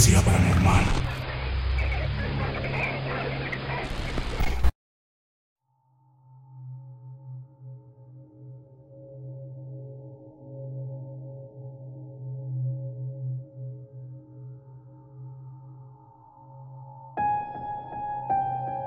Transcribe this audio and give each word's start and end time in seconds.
Paranormal. 0.00 0.82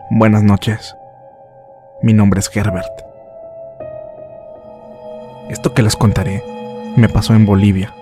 Buenas 0.09 0.41
noches. 0.41 0.95
Mi 2.01 2.13
nombre 2.13 2.39
es 2.39 2.49
Herbert. 2.55 2.85
Esto 5.49 5.75
que 5.75 5.83
les 5.83 5.95
contaré 5.95 6.43
me 6.97 7.07
pasó 7.07 7.35
en 7.35 7.45
Bolivia. 7.45 7.93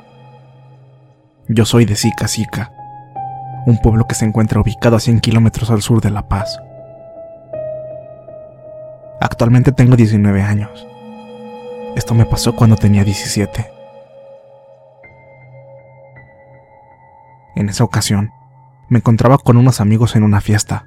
Yo 1.49 1.65
soy 1.65 1.83
de 1.83 1.97
Sica 1.97 2.29
Sica, 2.29 2.71
un 3.65 3.77
pueblo 3.77 4.07
que 4.07 4.15
se 4.15 4.25
encuentra 4.25 4.59
ubicado 4.59 4.95
a 4.95 4.99
100 4.99 5.19
kilómetros 5.19 5.69
al 5.69 5.81
sur 5.81 6.01
de 6.01 6.09
La 6.09 6.27
Paz. 6.27 6.59
Actualmente 9.19 9.71
tengo 9.71 9.95
19 9.95 10.41
años. 10.41 10.87
Esto 11.95 12.15
me 12.15 12.25
pasó 12.25 12.55
cuando 12.55 12.75
tenía 12.75 13.03
17. 13.03 13.71
En 17.55 17.69
esa 17.69 17.83
ocasión, 17.83 18.31
me 18.89 18.97
encontraba 18.97 19.37
con 19.37 19.57
unos 19.57 19.79
amigos 19.79 20.15
en 20.15 20.23
una 20.23 20.41
fiesta. 20.41 20.85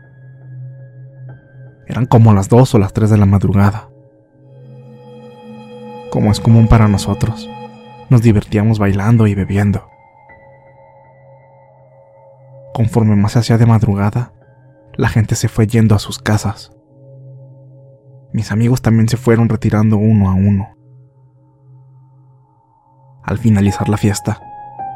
Eran 1.86 2.06
como 2.06 2.34
las 2.34 2.48
2 2.48 2.74
o 2.74 2.78
las 2.78 2.92
3 2.92 3.10
de 3.10 3.18
la 3.18 3.26
madrugada. 3.26 3.88
Como 6.10 6.32
es 6.32 6.40
común 6.40 6.66
para 6.66 6.88
nosotros, 6.88 7.48
nos 8.08 8.22
divertíamos 8.22 8.78
bailando 8.78 9.26
y 9.26 9.34
bebiendo. 9.34 9.94
Conforme 12.74 13.14
más 13.14 13.32
se 13.32 13.38
hacía 13.38 13.56
de 13.56 13.66
madrugada, 13.66 14.32
la 14.96 15.08
gente 15.08 15.36
se 15.36 15.46
fue 15.46 15.68
yendo 15.68 15.94
a 15.94 16.00
sus 16.00 16.18
casas. 16.18 16.72
Mis 18.32 18.50
amigos 18.50 18.82
también 18.82 19.08
se 19.08 19.16
fueron 19.16 19.48
retirando 19.48 19.96
uno 19.96 20.28
a 20.28 20.34
uno. 20.34 20.74
Al 23.22 23.38
finalizar 23.38 23.88
la 23.88 23.96
fiesta, 23.96 24.42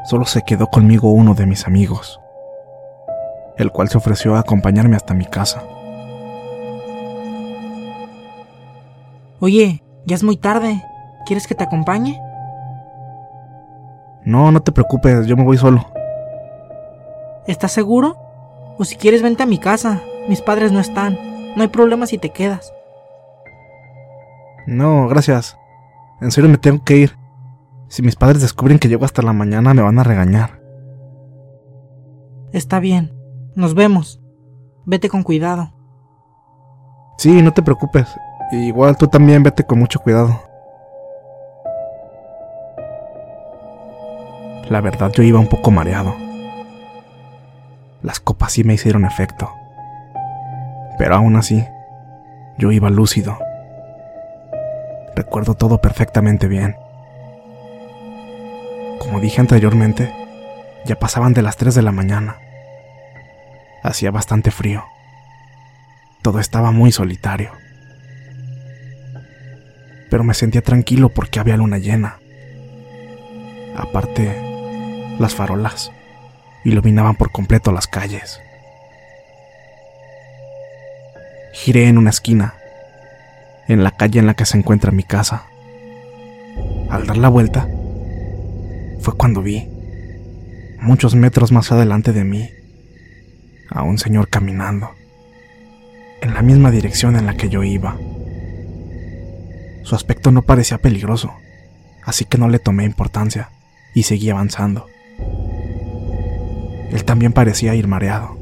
solo 0.04 0.24
se 0.24 0.42
quedó 0.42 0.66
conmigo 0.66 1.12
uno 1.12 1.34
de 1.34 1.46
mis 1.46 1.68
amigos, 1.68 2.18
el 3.56 3.70
cual 3.70 3.88
se 3.88 3.98
ofreció 3.98 4.34
a 4.34 4.40
acompañarme 4.40 4.96
hasta 4.96 5.14
mi 5.14 5.26
casa. 5.26 5.62
Oye, 9.38 9.84
ya 10.04 10.16
es 10.16 10.24
muy 10.24 10.36
tarde. 10.36 10.82
¿Quieres 11.26 11.46
que 11.46 11.54
te 11.54 11.62
acompañe? 11.62 12.20
No, 14.24 14.50
no 14.50 14.60
te 14.60 14.72
preocupes, 14.72 15.28
yo 15.28 15.36
me 15.36 15.44
voy 15.44 15.58
solo. 15.58 15.86
¿Estás 17.48 17.72
seguro? 17.72 18.14
O 18.78 18.84
si 18.84 18.96
quieres, 18.96 19.22
vente 19.22 19.42
a 19.42 19.46
mi 19.46 19.56
casa. 19.58 20.02
Mis 20.28 20.42
padres 20.42 20.70
no 20.70 20.80
están. 20.80 21.18
No 21.56 21.62
hay 21.62 21.68
problema 21.68 22.06
si 22.06 22.18
te 22.18 22.28
quedas. 22.28 22.74
No, 24.66 25.08
gracias. 25.08 25.56
En 26.20 26.30
serio 26.30 26.50
me 26.50 26.58
tengo 26.58 26.84
que 26.84 26.98
ir. 26.98 27.16
Si 27.88 28.02
mis 28.02 28.16
padres 28.16 28.42
descubren 28.42 28.78
que 28.78 28.88
llego 28.88 29.06
hasta 29.06 29.22
la 29.22 29.32
mañana 29.32 29.72
me 29.72 29.80
van 29.80 29.98
a 29.98 30.04
regañar. 30.04 30.60
Está 32.52 32.80
bien. 32.80 33.14
Nos 33.54 33.74
vemos. 33.74 34.20
Vete 34.84 35.08
con 35.08 35.22
cuidado. 35.22 35.72
Sí, 37.16 37.40
no 37.40 37.54
te 37.54 37.62
preocupes. 37.62 38.08
Igual 38.52 38.98
tú 38.98 39.08
también 39.08 39.42
vete 39.42 39.64
con 39.64 39.78
mucho 39.78 40.00
cuidado. 40.00 40.38
La 44.68 44.82
verdad 44.82 45.10
yo 45.12 45.22
iba 45.22 45.40
un 45.40 45.48
poco 45.48 45.70
mareado. 45.70 46.27
Las 48.02 48.20
copas 48.20 48.52
sí 48.52 48.62
me 48.62 48.74
hicieron 48.74 49.04
efecto. 49.04 49.52
Pero 50.98 51.16
aún 51.16 51.36
así, 51.36 51.64
yo 52.56 52.70
iba 52.70 52.90
lúcido. 52.90 53.38
Recuerdo 55.16 55.54
todo 55.54 55.80
perfectamente 55.80 56.46
bien. 56.46 56.76
Como 59.00 59.20
dije 59.20 59.40
anteriormente, 59.40 60.12
ya 60.84 60.96
pasaban 60.96 61.34
de 61.34 61.42
las 61.42 61.56
3 61.56 61.74
de 61.74 61.82
la 61.82 61.92
mañana. 61.92 62.36
Hacía 63.82 64.12
bastante 64.12 64.50
frío. 64.50 64.84
Todo 66.22 66.38
estaba 66.38 66.70
muy 66.70 66.92
solitario. 66.92 67.50
Pero 70.08 70.22
me 70.24 70.34
sentía 70.34 70.62
tranquilo 70.62 71.08
porque 71.08 71.40
había 71.40 71.56
luna 71.56 71.78
llena. 71.78 72.18
Aparte, 73.76 75.16
las 75.18 75.34
farolas 75.34 75.92
iluminaban 76.68 77.16
por 77.16 77.30
completo 77.30 77.72
las 77.72 77.86
calles. 77.86 78.40
Giré 81.52 81.88
en 81.88 81.98
una 81.98 82.10
esquina, 82.10 82.54
en 83.66 83.82
la 83.82 83.90
calle 83.90 84.20
en 84.20 84.26
la 84.26 84.34
que 84.34 84.46
se 84.46 84.56
encuentra 84.56 84.92
mi 84.92 85.02
casa. 85.02 85.44
Al 86.90 87.06
dar 87.06 87.16
la 87.16 87.28
vuelta, 87.28 87.68
fue 89.00 89.16
cuando 89.16 89.42
vi, 89.42 89.68
muchos 90.80 91.14
metros 91.14 91.52
más 91.52 91.72
adelante 91.72 92.12
de 92.12 92.24
mí, 92.24 92.50
a 93.70 93.82
un 93.82 93.98
señor 93.98 94.28
caminando, 94.28 94.90
en 96.20 96.34
la 96.34 96.42
misma 96.42 96.70
dirección 96.70 97.16
en 97.16 97.26
la 97.26 97.36
que 97.36 97.48
yo 97.48 97.64
iba. 97.64 97.96
Su 99.82 99.94
aspecto 99.94 100.30
no 100.30 100.42
parecía 100.42 100.78
peligroso, 100.78 101.32
así 102.04 102.24
que 102.24 102.38
no 102.38 102.48
le 102.48 102.58
tomé 102.58 102.84
importancia 102.84 103.50
y 103.94 104.04
seguí 104.04 104.30
avanzando. 104.30 104.86
Él 106.90 107.04
también 107.04 107.32
parecía 107.32 107.74
ir 107.74 107.86
mareado, 107.86 108.38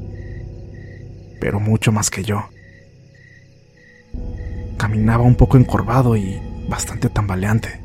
pero 1.40 1.60
mucho 1.60 1.92
más 1.92 2.10
que 2.10 2.22
yo. 2.22 2.48
Caminaba 4.76 5.24
un 5.24 5.34
poco 5.34 5.56
encorvado 5.56 6.16
y 6.16 6.40
bastante 6.68 7.08
tambaleante. 7.08 7.80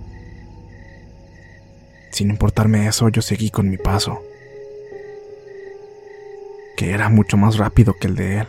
Sin 2.11 2.29
importarme 2.29 2.87
eso, 2.87 3.09
yo 3.09 3.21
seguí 3.21 3.49
con 3.49 3.69
mi 3.69 3.77
paso, 3.77 4.21
que 6.75 6.91
era 6.91 7.09
mucho 7.09 7.37
más 7.37 7.57
rápido 7.57 7.93
que 7.93 8.07
el 8.07 8.15
de 8.15 8.39
él. 8.39 8.47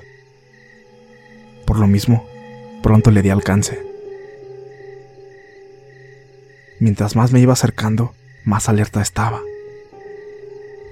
Por 1.66 1.78
lo 1.78 1.86
mismo, 1.86 2.26
pronto 2.82 3.10
le 3.10 3.22
di 3.22 3.30
alcance. 3.30 3.80
Mientras 6.80 7.14
más 7.14 7.32
me 7.32 7.40
iba 7.40 7.52
acercando, 7.52 8.12
más 8.44 8.68
alerta 8.68 9.00
estaba. 9.00 9.40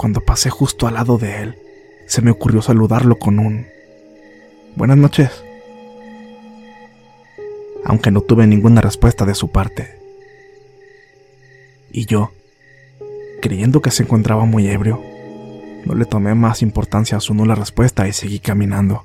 Cuando 0.00 0.23
pasé 0.23 0.49
justo 0.49 0.87
al 0.87 0.94
lado 0.94 1.19
de 1.19 1.43
él, 1.43 1.58
se 2.06 2.23
me 2.23 2.31
ocurrió 2.31 2.62
saludarlo 2.62 3.19
con 3.19 3.38
un 3.38 3.67
Buenas 4.75 4.97
noches. 4.97 5.31
Aunque 7.85 8.11
no 8.11 8.23
tuve 8.23 8.47
ninguna 8.47 8.81
respuesta 8.81 9.26
de 9.26 9.35
su 9.35 9.50
parte. 9.50 9.99
Y 11.93 12.06
yo, 12.06 12.32
creyendo 13.43 13.82
que 13.82 13.91
se 13.91 14.05
encontraba 14.05 14.47
muy 14.47 14.69
ebrio, 14.69 15.02
no 15.85 15.94
le 15.94 16.06
tomé 16.06 16.35
más 16.35 16.62
importancia 16.62 17.19
a 17.19 17.20
su 17.20 17.35
nula 17.35 17.55
respuesta 17.55 18.08
y 18.08 18.14
seguí 18.14 18.38
caminando. 18.38 19.05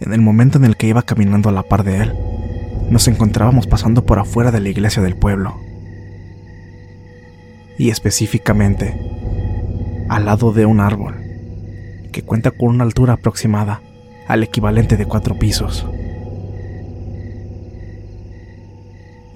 En 0.00 0.14
el 0.14 0.22
momento 0.22 0.56
en 0.56 0.64
el 0.64 0.78
que 0.78 0.86
iba 0.86 1.02
caminando 1.02 1.50
a 1.50 1.52
la 1.52 1.64
par 1.64 1.84
de 1.84 1.98
él, 1.98 2.14
nos 2.88 3.08
encontrábamos 3.08 3.66
pasando 3.66 4.06
por 4.06 4.18
afuera 4.18 4.50
de 4.50 4.60
la 4.60 4.70
iglesia 4.70 5.02
del 5.02 5.16
pueblo. 5.16 5.60
Y 7.78 7.90
específicamente, 7.90 9.00
al 10.08 10.24
lado 10.24 10.52
de 10.52 10.66
un 10.66 10.80
árbol, 10.80 11.14
que 12.12 12.22
cuenta 12.22 12.50
con 12.50 12.70
una 12.70 12.84
altura 12.84 13.14
aproximada 13.14 13.80
al 14.26 14.42
equivalente 14.42 14.96
de 14.96 15.06
cuatro 15.06 15.38
pisos. 15.38 15.86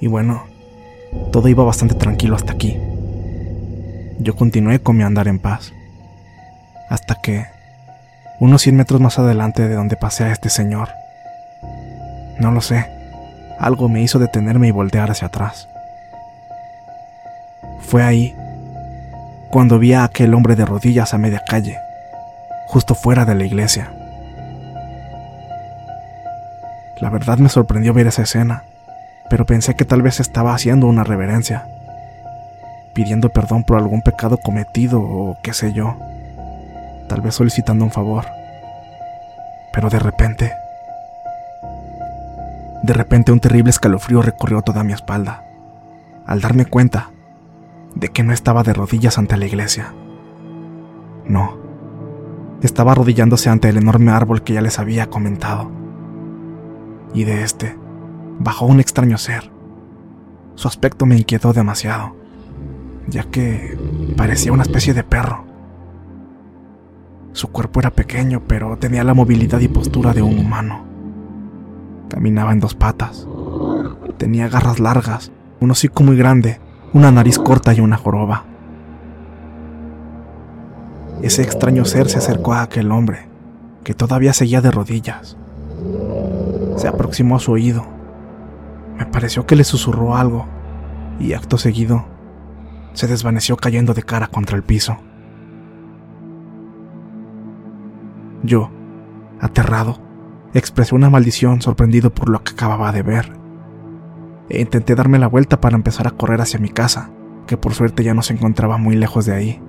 Y 0.00 0.08
bueno, 0.08 0.44
todo 1.30 1.48
iba 1.48 1.64
bastante 1.64 1.94
tranquilo 1.94 2.36
hasta 2.36 2.52
aquí. 2.52 2.76
Yo 4.18 4.36
continué 4.36 4.80
con 4.80 4.96
mi 4.96 5.02
andar 5.02 5.28
en 5.28 5.38
paz. 5.38 5.72
Hasta 6.90 7.14
que, 7.22 7.46
unos 8.40 8.62
100 8.62 8.76
metros 8.76 9.00
más 9.00 9.18
adelante 9.18 9.68
de 9.68 9.74
donde 9.74 9.96
pasé 9.96 10.24
a 10.24 10.32
este 10.32 10.50
señor, 10.50 10.88
no 12.38 12.50
lo 12.50 12.60
sé, 12.60 12.86
algo 13.58 13.88
me 13.88 14.02
hizo 14.02 14.18
detenerme 14.18 14.68
y 14.68 14.72
voltear 14.72 15.10
hacia 15.10 15.28
atrás. 15.28 15.68
Fue 17.82 18.02
ahí 18.02 18.34
cuando 19.52 19.78
vi 19.78 19.92
a 19.92 20.04
aquel 20.04 20.32
hombre 20.32 20.56
de 20.56 20.64
rodillas 20.64 21.12
a 21.12 21.18
media 21.18 21.42
calle, 21.46 21.78
justo 22.68 22.94
fuera 22.94 23.26
de 23.26 23.34
la 23.34 23.44
iglesia. 23.44 23.92
La 26.98 27.10
verdad 27.10 27.36
me 27.36 27.50
sorprendió 27.50 27.92
ver 27.92 28.06
esa 28.06 28.22
escena, 28.22 28.64
pero 29.28 29.44
pensé 29.44 29.74
que 29.74 29.84
tal 29.84 30.00
vez 30.00 30.20
estaba 30.20 30.54
haciendo 30.54 30.86
una 30.86 31.04
reverencia, 31.04 31.66
pidiendo 32.94 33.28
perdón 33.28 33.62
por 33.64 33.76
algún 33.76 34.00
pecado 34.00 34.38
cometido 34.38 35.02
o 35.02 35.36
qué 35.42 35.52
sé 35.52 35.74
yo, 35.74 35.98
tal 37.08 37.20
vez 37.20 37.34
solicitando 37.34 37.84
un 37.84 37.90
favor. 37.90 38.24
Pero 39.74 39.90
de 39.90 39.98
repente, 39.98 40.54
de 42.82 42.92
repente 42.94 43.32
un 43.32 43.40
terrible 43.40 43.68
escalofrío 43.68 44.22
recorrió 44.22 44.62
toda 44.62 44.82
mi 44.82 44.94
espalda, 44.94 45.42
al 46.24 46.40
darme 46.40 46.64
cuenta 46.64 47.11
de 47.94 48.08
que 48.08 48.22
no 48.22 48.32
estaba 48.32 48.62
de 48.62 48.72
rodillas 48.72 49.18
ante 49.18 49.36
la 49.36 49.46
iglesia. 49.46 49.94
No, 51.26 51.56
estaba 52.62 52.92
arrodillándose 52.92 53.50
ante 53.50 53.68
el 53.68 53.76
enorme 53.76 54.12
árbol 54.12 54.42
que 54.42 54.54
ya 54.54 54.60
les 54.60 54.78
había 54.78 55.10
comentado. 55.10 55.70
Y 57.14 57.24
de 57.24 57.42
este 57.42 57.76
bajó 58.38 58.66
un 58.66 58.80
extraño 58.80 59.18
ser. 59.18 59.50
Su 60.54 60.68
aspecto 60.68 61.06
me 61.06 61.16
inquietó 61.16 61.52
demasiado, 61.52 62.14
ya 63.08 63.24
que 63.24 63.76
parecía 64.16 64.52
una 64.52 64.62
especie 64.62 64.94
de 64.94 65.04
perro. 65.04 65.44
Su 67.32 67.48
cuerpo 67.48 67.80
era 67.80 67.90
pequeño, 67.90 68.42
pero 68.46 68.76
tenía 68.76 69.04
la 69.04 69.14
movilidad 69.14 69.60
y 69.60 69.68
postura 69.68 70.12
de 70.12 70.22
un 70.22 70.38
humano. 70.38 70.84
Caminaba 72.08 72.52
en 72.52 72.60
dos 72.60 72.74
patas. 72.74 73.26
Tenía 74.18 74.48
garras 74.48 74.78
largas, 74.78 75.32
un 75.60 75.70
hocico 75.70 76.02
muy 76.02 76.16
grande, 76.16 76.60
una 76.92 77.10
nariz 77.10 77.38
corta 77.38 77.72
y 77.72 77.80
una 77.80 77.96
joroba. 77.96 78.44
Ese 81.22 81.42
extraño 81.42 81.84
ser 81.84 82.08
se 82.08 82.18
acercó 82.18 82.52
a 82.52 82.62
aquel 82.62 82.90
hombre, 82.92 83.28
que 83.84 83.94
todavía 83.94 84.32
seguía 84.32 84.60
de 84.60 84.70
rodillas. 84.70 85.36
Se 86.76 86.88
aproximó 86.88 87.36
a 87.36 87.40
su 87.40 87.52
oído. 87.52 87.86
Me 88.98 89.06
pareció 89.06 89.46
que 89.46 89.56
le 89.56 89.64
susurró 89.64 90.16
algo, 90.16 90.46
y 91.18 91.32
acto 91.32 91.58
seguido 91.58 92.04
se 92.92 93.06
desvaneció 93.06 93.56
cayendo 93.56 93.94
de 93.94 94.02
cara 94.02 94.26
contra 94.26 94.56
el 94.56 94.62
piso. 94.62 94.98
Yo, 98.42 98.70
aterrado, 99.40 99.98
expresé 100.52 100.94
una 100.94 101.08
maldición 101.08 101.62
sorprendido 101.62 102.12
por 102.12 102.28
lo 102.28 102.42
que 102.42 102.52
acababa 102.52 102.92
de 102.92 103.02
ver. 103.02 103.41
E 104.48 104.60
intenté 104.60 104.94
darme 104.94 105.18
la 105.18 105.28
vuelta 105.28 105.60
para 105.60 105.76
empezar 105.76 106.06
a 106.06 106.10
correr 106.12 106.40
hacia 106.40 106.60
mi 106.60 106.68
casa, 106.68 107.10
que 107.46 107.56
por 107.56 107.74
suerte 107.74 108.04
ya 108.04 108.14
no 108.14 108.22
se 108.22 108.34
encontraba 108.34 108.76
muy 108.76 108.96
lejos 108.96 109.26
de 109.26 109.34
ahí. 109.34 109.62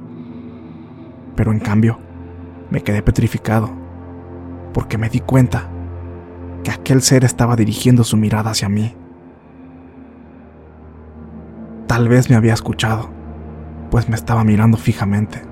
Pero 1.36 1.52
en 1.52 1.60
cambio, 1.60 2.00
me 2.70 2.82
quedé 2.82 3.02
petrificado, 3.02 3.72
porque 4.74 4.98
me 4.98 5.10
di 5.10 5.20
cuenta 5.20 5.70
que 6.64 6.72
aquel 6.72 7.02
ser 7.02 7.24
estaba 7.24 7.56
dirigiendo 7.56 8.04
su 8.04 8.18
mirada 8.18 8.52
hacia 8.52 8.70
mí. 8.70 8.96
Tal 11.88 12.08
vez 12.08 12.30
me 12.30 12.36
había 12.36 12.54
escuchado, 12.54 13.10
pues 13.92 14.10
me 14.10 14.16
estaba 14.16 14.44
mirando 14.44 14.78
fijamente. 14.78 15.44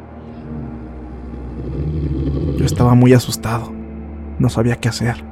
Yo 2.57 2.65
estaba 2.65 2.95
muy 2.95 3.13
asustado, 3.13 3.71
no 4.39 4.49
sabía 4.49 4.77
qué 4.77 4.89
hacer, 4.89 5.23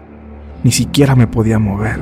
ni 0.64 0.72
siquiera 0.72 1.16
me 1.16 1.28
podía 1.28 1.58
mover. 1.58 2.00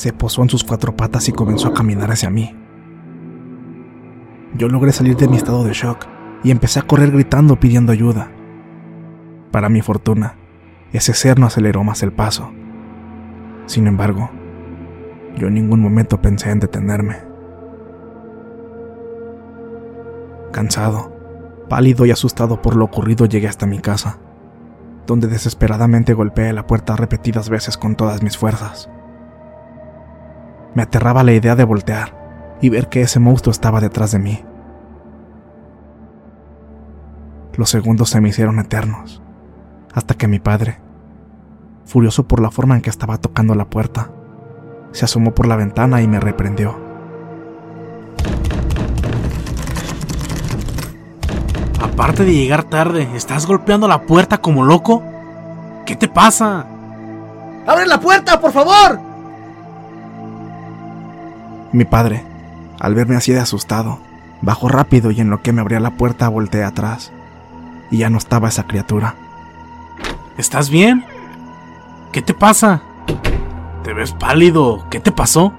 Se 0.00 0.14
posó 0.14 0.40
en 0.40 0.48
sus 0.48 0.64
cuatro 0.64 0.96
patas 0.96 1.28
y 1.28 1.32
comenzó 1.32 1.68
a 1.68 1.74
caminar 1.74 2.10
hacia 2.10 2.30
mí. 2.30 2.56
Yo 4.56 4.66
logré 4.68 4.92
salir 4.92 5.14
de 5.14 5.28
mi 5.28 5.36
estado 5.36 5.62
de 5.62 5.74
shock 5.74 6.06
y 6.42 6.50
empecé 6.50 6.78
a 6.78 6.84
correr 6.84 7.10
gritando 7.10 7.60
pidiendo 7.60 7.92
ayuda. 7.92 8.32
Para 9.50 9.68
mi 9.68 9.82
fortuna, 9.82 10.38
ese 10.94 11.12
ser 11.12 11.38
no 11.38 11.44
aceleró 11.44 11.84
más 11.84 12.02
el 12.02 12.14
paso. 12.14 12.50
Sin 13.66 13.86
embargo, 13.86 14.30
yo 15.36 15.48
en 15.48 15.54
ningún 15.56 15.80
momento 15.80 16.22
pensé 16.22 16.50
en 16.50 16.60
detenerme. 16.60 17.18
Cansado, 20.50 21.14
pálido 21.68 22.06
y 22.06 22.10
asustado 22.10 22.62
por 22.62 22.74
lo 22.74 22.86
ocurrido 22.86 23.26
llegué 23.26 23.48
hasta 23.48 23.66
mi 23.66 23.80
casa, 23.80 24.18
donde 25.06 25.28
desesperadamente 25.28 26.14
golpeé 26.14 26.54
la 26.54 26.66
puerta 26.66 26.96
repetidas 26.96 27.50
veces 27.50 27.76
con 27.76 27.96
todas 27.96 28.22
mis 28.22 28.38
fuerzas. 28.38 28.88
Me 30.74 30.82
aterraba 30.82 31.24
la 31.24 31.32
idea 31.32 31.56
de 31.56 31.64
voltear 31.64 32.58
y 32.60 32.68
ver 32.68 32.88
que 32.88 33.02
ese 33.02 33.18
monstruo 33.18 33.50
estaba 33.50 33.80
detrás 33.80 34.12
de 34.12 34.18
mí. 34.18 34.44
Los 37.54 37.70
segundos 37.70 38.10
se 38.10 38.20
me 38.20 38.28
hicieron 38.28 38.58
eternos, 38.58 39.22
hasta 39.92 40.14
que 40.14 40.28
mi 40.28 40.38
padre, 40.38 40.80
furioso 41.84 42.28
por 42.28 42.40
la 42.40 42.50
forma 42.50 42.76
en 42.76 42.82
que 42.82 42.90
estaba 42.90 43.18
tocando 43.18 43.54
la 43.54 43.68
puerta, 43.68 44.10
se 44.92 45.04
asomó 45.04 45.34
por 45.34 45.46
la 45.46 45.56
ventana 45.56 46.00
y 46.02 46.08
me 46.08 46.20
reprendió. 46.20 46.78
Aparte 51.82 52.24
de 52.24 52.34
llegar 52.34 52.64
tarde, 52.64 53.08
¿estás 53.14 53.46
golpeando 53.46 53.88
la 53.88 54.02
puerta 54.02 54.38
como 54.38 54.64
loco? 54.64 55.02
¿Qué 55.84 55.96
te 55.96 56.08
pasa? 56.08 56.64
¡Abre 57.66 57.86
la 57.86 58.00
puerta, 58.00 58.40
por 58.40 58.52
favor! 58.52 59.09
Mi 61.72 61.84
padre, 61.84 62.24
al 62.80 62.94
verme 62.94 63.16
así 63.16 63.32
de 63.32 63.38
asustado, 63.38 64.00
bajó 64.42 64.68
rápido 64.68 65.10
y 65.10 65.20
en 65.20 65.30
lo 65.30 65.40
que 65.40 65.52
me 65.52 65.60
abría 65.60 65.78
la 65.78 65.92
puerta 65.92 66.28
volteé 66.28 66.64
atrás. 66.64 67.12
Y 67.90 67.98
ya 67.98 68.10
no 68.10 68.18
estaba 68.18 68.48
esa 68.48 68.64
criatura. 68.64 69.14
¿Estás 70.36 70.70
bien? 70.70 71.04
¿Qué 72.12 72.22
te 72.22 72.34
pasa? 72.34 72.82
¿Te 73.84 73.92
ves 73.94 74.12
pálido? 74.12 74.86
¿Qué 74.90 74.98
te 74.98 75.12
pasó? 75.12 75.52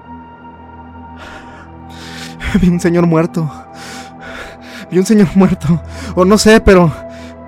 Vi 2.60 2.68
un 2.68 2.80
señor 2.80 3.06
muerto. 3.06 3.50
Vi 4.90 4.98
un 4.98 5.06
señor 5.06 5.28
muerto. 5.34 5.80
O 6.14 6.24
no 6.24 6.36
sé, 6.36 6.60
pero... 6.60 6.92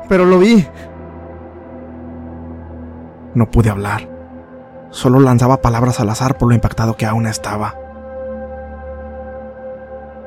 Pero 0.08 0.24
lo 0.24 0.38
vi. 0.38 0.66
No 3.34 3.50
pude 3.50 3.70
hablar. 3.70 4.08
Solo 4.90 5.18
lanzaba 5.18 5.62
palabras 5.62 5.98
al 5.98 6.10
azar 6.10 6.36
por 6.36 6.48
lo 6.48 6.54
impactado 6.54 6.96
que 6.96 7.06
aún 7.06 7.26
estaba. 7.26 7.74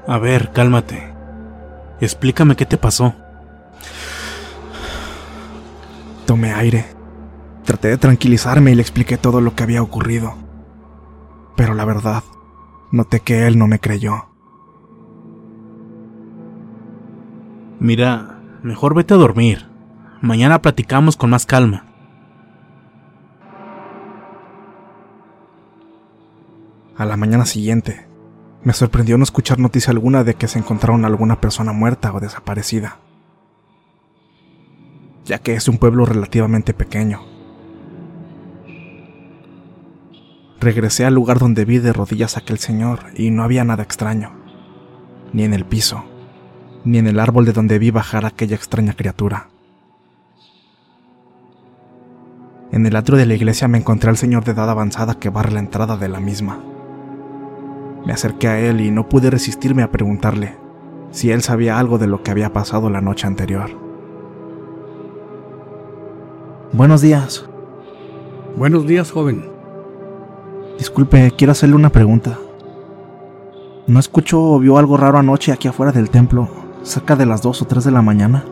A 0.08 0.18
ver, 0.20 0.54
cálmate. 0.54 1.14
Explícame 2.00 2.56
qué 2.56 2.66
te 2.66 2.78
pasó. 2.78 3.14
Tomé 6.26 6.54
aire. 6.54 6.86
Traté 7.66 7.90
de 7.90 7.98
tranquilizarme 7.98 8.72
y 8.72 8.76
le 8.76 8.82
expliqué 8.82 9.18
todo 9.18 9.42
lo 9.42 9.54
que 9.54 9.64
había 9.64 9.82
ocurrido. 9.82 10.36
Pero 11.58 11.74
la 11.74 11.84
verdad, 11.84 12.24
noté 12.92 13.20
que 13.20 13.48
él 13.48 13.58
no 13.58 13.68
me 13.68 13.80
creyó. 13.80 14.30
Mira, 17.80 18.40
mejor 18.64 18.96
vete 18.96 19.14
a 19.14 19.18
dormir. 19.18 19.68
Mañana 20.22 20.62
platicamos 20.62 21.18
con 21.18 21.32
más 21.32 21.46
calma. 21.46 21.86
A 26.96 27.06
la 27.06 27.18
mañana 27.18 27.46
siguiente, 27.46 28.07
me 28.64 28.74
sorprendió 28.74 29.18
no 29.18 29.24
escuchar 29.24 29.60
noticia 29.60 29.92
alguna 29.92 30.24
de 30.24 30.36
que 30.36 30.48
se 30.48 30.60
encontraron 30.60 31.06
alguna 31.06 31.40
persona 31.40 31.74
muerta 31.74 32.14
o 32.14 32.20
desaparecida, 32.20 32.98
ya 35.26 35.40
que 35.40 35.56
es 35.56 35.68
un 35.68 35.78
pueblo 35.78 36.06
relativamente 36.06 36.74
pequeño. 36.74 37.22
Regresé 40.60 41.06
al 41.06 41.14
lugar 41.14 41.40
donde 41.40 41.66
vi 41.66 41.78
de 41.78 41.94
rodillas 41.94 42.36
a 42.36 42.40
aquel 42.40 42.58
señor 42.58 43.00
y 43.16 43.30
no 43.30 43.44
había 43.44 43.64
nada 43.64 43.84
extraño, 43.84 44.32
ni 45.32 45.44
en 45.44 45.54
el 45.54 45.66
piso, 45.66 46.04
ni 46.84 46.98
en 46.98 47.08
el 47.08 47.20
árbol 47.20 47.46
de 47.46 47.54
donde 47.54 47.80
vi 47.80 47.92
bajar 47.92 48.26
a 48.26 48.30
aquella 48.30 48.56
extraña 48.56 48.94
criatura. 48.94 49.50
En 52.72 52.86
el 52.86 52.96
atrio 52.96 53.18
de 53.18 53.26
la 53.26 53.36
iglesia 53.36 53.68
me 53.68 53.78
encontré 53.78 54.10
al 54.10 54.18
señor 54.18 54.44
de 54.44 54.52
edad 54.52 54.70
avanzada 54.70 55.20
que 55.20 55.30
barre 55.30 55.54
la 55.54 55.60
entrada 55.60 55.96
de 55.96 56.10
la 56.10 56.20
misma. 56.20 56.60
Me 58.08 58.14
acerqué 58.14 58.48
a 58.48 58.58
él 58.58 58.80
y 58.80 58.90
no 58.90 59.10
pude 59.10 59.30
resistirme 59.30 59.84
a 59.84 59.92
preguntarle 59.92 60.56
si 61.12 61.30
él 61.30 61.42
sabía 61.42 61.78
algo 61.78 61.98
de 61.98 62.08
lo 62.08 62.24
que 62.24 62.32
había 62.32 62.54
pasado 62.54 62.90
la 62.90 63.02
noche 63.02 63.28
anterior. 63.28 63.70
Buenos 66.72 67.02
días. 67.02 67.46
Buenos 68.56 68.88
días, 68.88 69.12
joven. 69.12 69.50
Disculpe, 70.78 71.34
quiero 71.38 71.52
hacerle 71.52 71.76
una 71.76 71.90
pregunta. 71.90 72.40
¿No 73.88 74.00
escuchó 74.00 74.42
o 74.42 74.60
vio 74.60 74.78
algo 74.78 74.96
raro 74.96 75.18
anoche 75.18 75.52
aquí 75.52 75.68
afuera 75.68 75.92
del 75.92 76.10
templo, 76.10 76.48
cerca 76.84 77.18
de 77.18 77.26
las 77.26 77.42
2 77.42 77.62
o 77.62 77.66
3 77.68 77.84
de 77.84 77.92
la 77.92 78.02
mañana? 78.02 78.46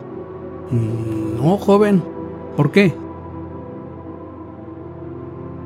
Mm, 0.70 1.42
No, 1.42 1.56
joven. 1.56 2.04
¿Por 2.58 2.72
qué? 2.72 2.94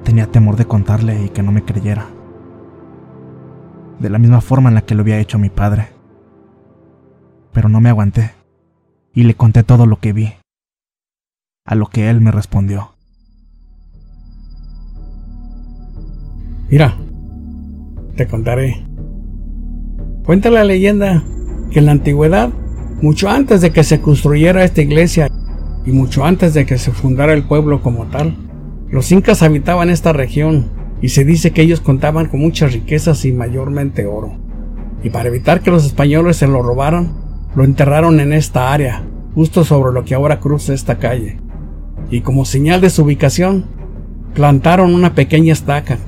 Tenía 0.04 0.28
temor 0.28 0.54
de 0.54 0.66
contarle 0.66 1.24
y 1.24 1.28
que 1.30 1.42
no 1.42 1.50
me 1.50 1.64
creyera. 1.64 2.06
De 4.00 4.10
la 4.10 4.18
misma 4.18 4.40
forma 4.40 4.70
en 4.70 4.74
la 4.74 4.82
que 4.82 4.94
lo 4.94 5.02
había 5.02 5.20
hecho 5.20 5.38
mi 5.38 5.50
padre. 5.50 5.88
Pero 7.52 7.68
no 7.68 7.80
me 7.80 7.90
aguanté 7.90 8.32
y 9.14 9.24
le 9.24 9.34
conté 9.34 9.62
todo 9.62 9.86
lo 9.86 10.00
que 10.00 10.12
vi. 10.12 10.32
A 11.66 11.74
lo 11.74 11.86
que 11.86 12.08
él 12.08 12.20
me 12.20 12.30
respondió. 12.30 12.94
Mira, 16.70 16.96
te 18.16 18.26
contaré. 18.26 18.82
Cuenta 20.24 20.50
la 20.50 20.64
leyenda 20.64 21.22
que 21.70 21.80
en 21.80 21.86
la 21.86 21.92
antigüedad, 21.92 22.50
mucho 23.02 23.28
antes 23.28 23.60
de 23.60 23.70
que 23.70 23.84
se 23.84 24.00
construyera 24.00 24.64
esta 24.64 24.80
iglesia 24.80 25.28
y 25.84 25.90
mucho 25.92 26.24
antes 26.24 26.54
de 26.54 26.64
que 26.64 26.78
se 26.78 26.92
fundara 26.92 27.32
el 27.34 27.44
pueblo 27.44 27.82
como 27.82 28.06
tal, 28.06 28.36
los 28.88 29.12
incas 29.12 29.42
habitaban 29.42 29.90
esta 29.90 30.12
región 30.12 30.79
y 31.00 31.08
se 31.10 31.24
dice 31.24 31.52
que 31.52 31.62
ellos 31.62 31.80
contaban 31.80 32.26
con 32.26 32.40
muchas 32.40 32.72
riquezas 32.72 33.24
y 33.24 33.32
mayormente 33.32 34.06
oro. 34.06 34.36
Y 35.02 35.10
para 35.10 35.28
evitar 35.28 35.60
que 35.60 35.70
los 35.70 35.86
españoles 35.86 36.36
se 36.36 36.46
lo 36.46 36.62
robaran, 36.62 37.12
lo 37.54 37.64
enterraron 37.64 38.20
en 38.20 38.32
esta 38.32 38.72
área, 38.72 39.04
justo 39.34 39.64
sobre 39.64 39.92
lo 39.92 40.04
que 40.04 40.14
ahora 40.14 40.40
cruza 40.40 40.74
esta 40.74 40.98
calle. 40.98 41.38
Y 42.10 42.20
como 42.20 42.44
señal 42.44 42.80
de 42.80 42.90
su 42.90 43.02
ubicación, 43.02 43.64
plantaron 44.34 44.94
una 44.94 45.14
pequeña 45.14 45.52
estaca 45.52 45.98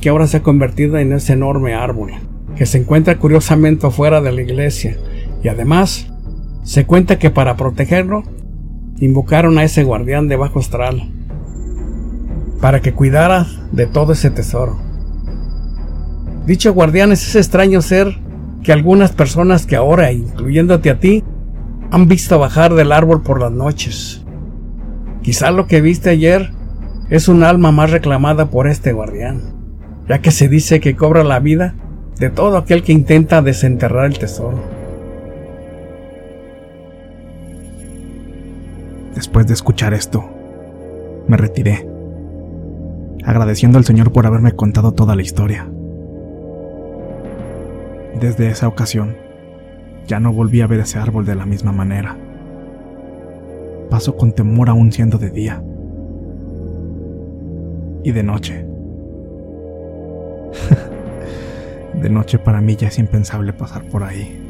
que 0.00 0.08
ahora 0.08 0.26
se 0.26 0.38
ha 0.38 0.42
convertido 0.42 0.98
en 0.98 1.12
ese 1.12 1.34
enorme 1.34 1.74
árbol, 1.74 2.12
que 2.56 2.66
se 2.66 2.78
encuentra 2.78 3.18
curiosamente 3.18 3.86
afuera 3.86 4.20
de 4.20 4.32
la 4.32 4.42
iglesia, 4.42 4.96
y 5.42 5.48
además 5.48 6.10
se 6.62 6.86
cuenta 6.86 7.18
que 7.18 7.30
para 7.30 7.56
protegerlo 7.56 8.22
invocaron 8.98 9.58
a 9.58 9.64
ese 9.64 9.84
guardián 9.84 10.28
de 10.28 10.36
bajo 10.36 10.58
astral, 10.58 11.12
para 12.60 12.80
que 12.80 12.92
cuidara 12.92 13.46
de 13.72 13.86
todo 13.86 14.12
ese 14.12 14.30
tesoro. 14.30 14.78
Dicho 16.46 16.72
guardián 16.74 17.12
es 17.12 17.26
ese 17.26 17.38
extraño 17.38 17.80
ser 17.80 18.18
que 18.62 18.72
algunas 18.72 19.12
personas 19.12 19.66
que 19.66 19.76
ahora, 19.76 20.12
incluyéndote 20.12 20.90
a 20.90 20.98
ti, 20.98 21.24
han 21.90 22.08
visto 22.08 22.38
bajar 22.38 22.74
del 22.74 22.92
árbol 22.92 23.22
por 23.22 23.40
las 23.40 23.52
noches. 23.52 24.24
Quizá 25.22 25.50
lo 25.50 25.66
que 25.66 25.80
viste 25.80 26.10
ayer 26.10 26.52
es 27.08 27.28
un 27.28 27.42
alma 27.42 27.72
más 27.72 27.90
reclamada 27.90 28.50
por 28.50 28.68
este 28.68 28.92
guardián, 28.92 29.54
ya 30.08 30.20
que 30.20 30.30
se 30.30 30.48
dice 30.48 30.80
que 30.80 30.96
cobra 30.96 31.24
la 31.24 31.40
vida 31.40 31.74
de 32.18 32.30
todo 32.30 32.56
aquel 32.56 32.82
que 32.82 32.92
intenta 32.92 33.42
desenterrar 33.42 34.06
el 34.06 34.18
tesoro. 34.18 34.60
Después 39.14 39.46
de 39.46 39.54
escuchar 39.54 39.92
esto, 39.92 40.24
me 41.26 41.36
retiré, 41.36 41.89
agradeciendo 43.24 43.78
al 43.78 43.84
Señor 43.84 44.12
por 44.12 44.26
haberme 44.26 44.52
contado 44.52 44.92
toda 44.92 45.16
la 45.16 45.22
historia. 45.22 45.70
Desde 48.20 48.48
esa 48.48 48.68
ocasión, 48.68 49.16
ya 50.06 50.20
no 50.20 50.32
volví 50.32 50.60
a 50.60 50.66
ver 50.66 50.80
ese 50.80 50.98
árbol 50.98 51.24
de 51.24 51.34
la 51.34 51.46
misma 51.46 51.72
manera. 51.72 52.16
Paso 53.88 54.16
con 54.16 54.32
temor 54.32 54.68
aún 54.68 54.92
siendo 54.92 55.18
de 55.18 55.30
día. 55.30 55.62
Y 58.04 58.12
de 58.12 58.22
noche. 58.22 58.66
de 62.00 62.10
noche 62.10 62.38
para 62.38 62.60
mí 62.60 62.76
ya 62.76 62.88
es 62.88 62.98
impensable 62.98 63.52
pasar 63.52 63.84
por 63.84 64.04
ahí. 64.04 64.49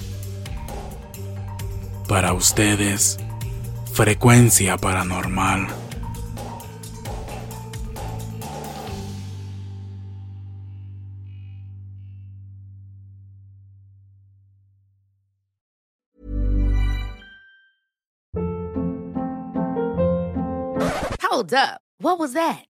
Para 2.11 2.33
ustedes, 2.33 3.17
frecuencia 3.93 4.75
paranormal. 4.75 5.65
Hold 21.21 21.53
up. 21.53 21.79
What 21.99 22.19
was 22.19 22.33
that? 22.33 22.70